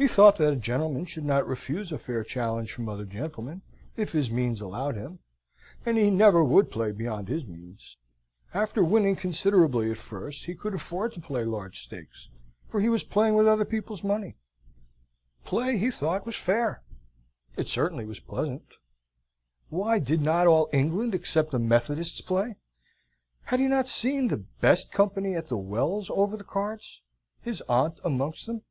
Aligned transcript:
He 0.00 0.08
thought 0.08 0.38
that 0.38 0.54
a 0.54 0.56
gentleman 0.56 1.04
should 1.04 1.26
not 1.26 1.46
refuse 1.46 1.92
a 1.92 1.98
fair 1.98 2.24
challenge 2.24 2.72
from 2.72 2.88
other 2.88 3.04
gentlemen, 3.04 3.60
if 3.98 4.12
his 4.12 4.30
means 4.30 4.62
allowed 4.62 4.94
him: 4.96 5.18
and 5.84 5.98
he 5.98 6.08
never 6.08 6.42
would 6.42 6.70
play 6.70 6.90
beyond 6.90 7.28
his 7.28 7.46
means. 7.46 7.98
After 8.54 8.82
winning 8.82 9.14
considerably 9.14 9.90
at 9.90 9.98
first, 9.98 10.46
he 10.46 10.54
could 10.54 10.72
afford 10.72 11.12
to 11.12 11.20
play 11.20 11.44
large 11.44 11.82
stakes, 11.82 12.30
for 12.66 12.80
he 12.80 12.88
was 12.88 13.04
playing 13.04 13.34
with 13.34 13.46
other 13.46 13.66
people's 13.66 14.02
money. 14.02 14.38
Play, 15.44 15.76
he 15.76 15.90
thought, 15.90 16.24
was 16.24 16.34
fair, 16.36 16.82
it 17.58 17.66
certainly 17.68 18.06
was 18.06 18.20
pleasant. 18.20 18.64
Why, 19.68 19.98
did 19.98 20.22
not 20.22 20.46
all 20.46 20.70
England, 20.72 21.14
except 21.14 21.50
the 21.50 21.58
Methodists, 21.58 22.22
play? 22.22 22.56
Had 23.42 23.60
he 23.60 23.66
not 23.66 23.86
seen 23.86 24.28
the 24.28 24.38
best 24.62 24.92
company 24.92 25.34
at 25.34 25.48
the 25.50 25.58
Wells 25.58 26.08
over 26.08 26.38
the 26.38 26.42
cards 26.44 27.02
his 27.42 27.60
aunt 27.68 28.00
amongst 28.02 28.46
them? 28.46 28.62